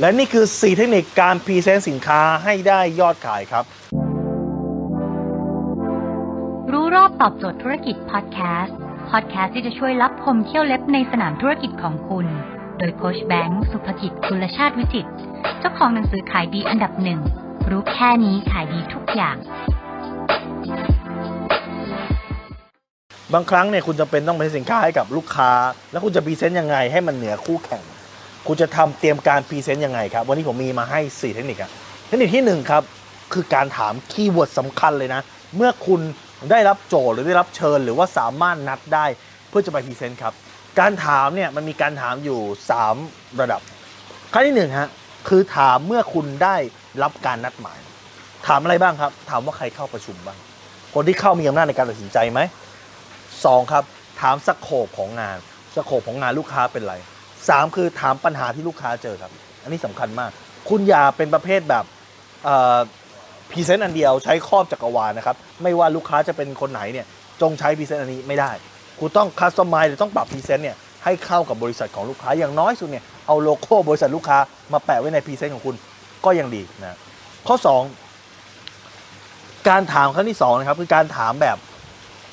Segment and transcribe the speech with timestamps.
[0.00, 3.64] และนี่คือ 4 เทคนิคการ present สินค้าให้ได้ยอดขายครับ
[6.72, 8.76] รู้รอบตอบโจทย์ธุรกิจพอดแคสต์
[9.10, 12.26] พอดแคสต์ที่จะช่วยลับคมเขี้ยวเล็บในสนามธุรกิจของคุณ
[12.78, 15.10] โดยโค้ชแบงค์สุภกิจคุณชาติวิจิตร
[15.58, 17.20] เจ้าของหนังสือขายดีอันดับหนึ่ง
[17.70, 19.36] รู้แค่นี้ขายดีทุกอย่าง
[23.32, 25.50] บางครั้งเนี่ยคุณจำเป็นต้องเป็นสินค้าให้กับลูกค้า
[25.90, 27.84] แล้วคุณจะ present ยังไงให้มันเหนือคู่แข่ง
[28.46, 31.72] คุณจะทำเตรียมการ present ยังไงครับ วันนี้ผมมีมาให้ 4 เทคนิคครับ
[32.06, 32.82] เทคนิคที่ 1 ครับ
[33.32, 35.22] คือการถาม keyword สำคัญเลยนะ
[35.56, 36.00] เมื่อคุณ
[36.50, 39.06] ได้รับโจทย์หรือได้รับเชิญ หรือว่าสามารถนัดได้
[39.48, 40.34] เพื่อจะไป present ครับ
[40.80, 42.40] การถามเนี่ยมันมีการถามอยู่
[42.88, 43.60] 3 ระดับ
[44.32, 44.88] ขั้นที่หนึ่งฮะ
[45.28, 46.56] คือถามเมื่อคุณได้
[47.02, 47.78] รับการนัดหมาย
[48.46, 50.38] ถามอะไรบ้างครับ ถามว่าใครเข้าประชุมบ้าง
[50.94, 52.40] คนที่เข้ามีอำนาจในการตัดสินใจไหม
[53.44, 53.84] สองครับ
[54.20, 55.38] ถาม scope ของงาน
[55.76, 56.94] scope ของงานลูกค้าเป็นไร
[57.48, 59.32] สามคือถามปัญหาที่ลูกค้าเจอครับ
[59.62, 60.30] อันนี้สำคัญมาก
[60.68, 61.84] คุณอย่าเป็นประเภทแบบ
[63.50, 67.06] present อันเดียวใช้ครอบจักรวาลนะครับ ไม่ว่าลูกค้าจะเป็นคนไหนเนี่ย
[67.42, 68.50] จะใช้ present อันนี้ไม่ได้
[69.00, 74.38] คุณต้อง customize หรือต้องปรับ present เนี่ยให้เข้ากับบริษัทของลูกค้าอย่างน้อยสุดเนี่ยเอาโลโก้บริษัทลูกค้า
[74.72, 75.76] มาแปะไว้ใน present ของคุณ
[76.24, 76.98] ก็ยังดีนะ
[77.46, 77.56] ข้อ
[78.42, 81.56] 2 การถามครั้งที่สองนะครับคือการถามแบบ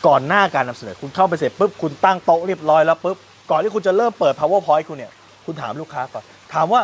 [0.08, 3.18] ก่อนหน้าการนำเสนอคุณเข้าไปเสร็จปุ๊บคุณตั้งโต๊ะเรียบร้อยแล้วปุ๊บ
[3.50, 5.12] ก่อนที่คุณจะเริ่มเปิด powerpoint คุณเนี่ย
[5.46, 6.82] คุณถามลูกค้าก่อน ถามว่า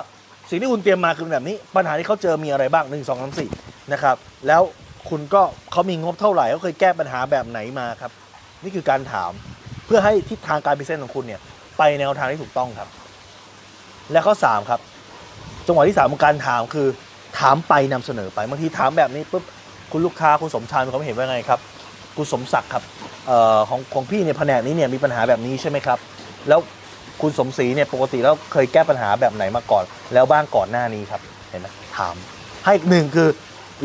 [0.49, 4.15] สิ่งที่คุณเตรียมมาคือแบบนี้ ปัญหาที่เขาเจอมีอะไรบ้าง 1 2 3 4นะครับ
[4.47, 4.61] แล้ว
[5.09, 8.11] คุณก็เขามีงบเท่าไหร่เขาเคยแก้ปัญหาแบบไหนมาครับ
[8.63, 9.31] นี่คือการถาม
[9.85, 11.41] เพื่อให้ทิศทางการพิเศษของคุณเนี่ย
[11.77, 12.89] ไปแนวทางที่ถูกต้องครับ
[14.11, 14.79] และข้อสามครับ
[15.67, 16.87] จังหวะที่สามของการถามคือ
[17.39, 19.43] ถามไปนำเสนอไปบางทีถามแบบนี้ปุ๊บ
[19.91, 21.59] คุณลูกค้าคุณสมชายมีควาเห็นว่าไงครับ
[22.17, 22.83] คุณสมศักดิ์ครับ
[23.29, 25.99] ออของของพี่เนี่ยแผนกนี้เนี่ยมีปัญหาแบบนี้ใช่ไหมครับ
[26.49, 26.59] แล้ว
[27.21, 32.15] คุณสมศรีเนี่ยปกติแล้วเคยแก้ปัญหาแบบไหนมาก่อน แล้วบ้างก่อนหน้านี้ครับเห็นไหมถาม
[32.65, 33.27] ให้หนึ่งคือ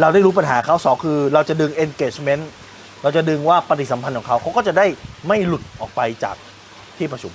[0.00, 2.42] เราได้รู้ปัญหาเขาสองคือ เราจะดึง engagement
[3.02, 4.86] เราจะดึงว่าปฏิสัมพันธ์ของเขาเขาก็จะได้
[5.28, 6.36] ไม่หลุดออกไปจาก
[6.98, 7.32] ที่ประชุม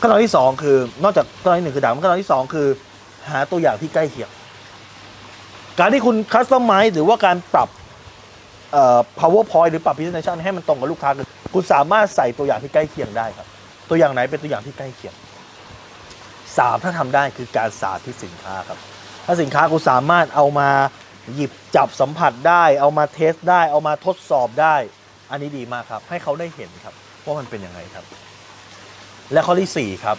[0.00, 2.66] ขั้นตอนที่สองคือนอกจากขั้นตอนที่หนึ่งคือถามขั้นตอนที่สองคือ
[3.30, 4.30] หาตัวอย่างที่ใกล้เคียง
[5.78, 7.68] การที่คุณคัสตอมไมซ์หรือว่าการปรับ
[8.72, 11.23] เอ่อ powerpoint หรือปรับ presentation ให้มันตรงกับลูกค้าคือ
[11.54, 13.46] คุณสามารถใส่ตัวอย่างที่ใกล้เคียงได้ครับ
[13.88, 15.14] ตัวอย่างไหนเป็นตัวอย่างที่ใกล้เคียง
[16.58, 18.78] สามถ้าทำได้คือการสาธิตสินค้าครับ
[19.26, 20.70] ถ้าสินค้าคุณสามารถเอามา
[21.34, 24.76] หยิบจับสัมผัสได้ เอามาเทสได้ เอามาทดสอบได้
[25.30, 26.94] อันนี้ดีมากครับ ให้เขาได้เห็นครับ
[27.24, 28.04] ว่ามันเป็นยังไงครับ
[29.32, 30.16] และข้อที่ 4 ครับ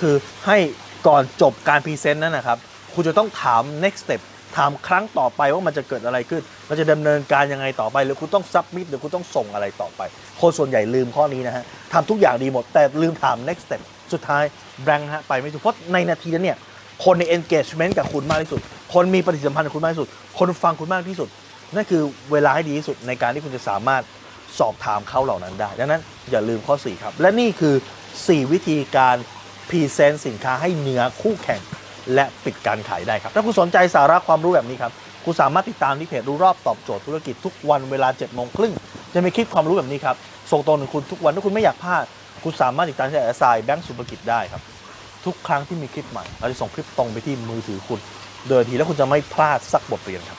[0.00, 0.14] คือ
[0.46, 0.58] ให้
[1.06, 2.58] ก่อนจบการพรีเซนต์นั้นนะครับ
[2.94, 4.20] คุณจะต้องถาม next step
[4.56, 10.00] ถามครั้งต่อไปว่ามันจะเกิดอะไรขึ้น มันจะดำเนินการยังไงต่อไป หรือคุณต้อง submit หรือคุณต้องส่งอะไรต่อไป
[10.40, 14.44] คนส่วนใหญ่ลืมข้อนี้นะฮะทำทุกอย่างดีหมด แต่ลืมถาม next step สุดท้าย
[14.84, 16.58] แบงค์ฮะไปไม่ถูกเพราะในนาทีนั้นเนี่ย
[17.04, 18.60] คนมี engagement กับคุณมากที่สุด
[18.94, 21.28] คนมีปฏิสัมพันธ์กับคุณมากที่สุด คนฟังคุณมากที่สุด
[21.74, 24.02] นั่นคือเวลาให้ดีที่สุดในการที่คุณจะสามารถ
[24.58, 27.74] สอบถามเขาเหล่านั้นได้ ดังนั้นอย่าลืมข้อ 4 ครับ และนี่คือ
[28.14, 29.16] 4 วิธีการ
[29.68, 31.60] present สินค้าให้เหนือคู่แข่ง
[32.14, 34.92] และปิดการขายได้ครับ ถ้าคุณสนใจสาระความรู้แบบนี้ครับ
[35.24, 38.72] คุณสามารถติดตามที่เพจรู้รอบตอบโจทย์ธุรกิจทุกวันเวลา7โมงครึ่ง
[39.14, 40.16] จะมีคลิปความรู้แบบนี้ครับ
[40.52, 42.04] ส่งตรงถึงคุณทุกวันถ้าคุณไม่อยากพลาด
[42.44, 44.62] คุณสามารถติดตามที่แอสไซแบงก์สุภกิจได้ครับ
[45.24, 48.00] ทุกครั้งที่มีคลิปใหม่เราจะส่งคลิปตรงไปที่มือถือคุณ
[48.48, 50.38] โดยทีแล้วคุณจะไม่พลาดสักบทเรียนครับ